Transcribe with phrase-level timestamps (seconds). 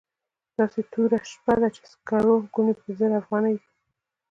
[0.57, 3.67] داسې توره شپه ده چې د سکرو ګونۍ په زر افغانۍ ده.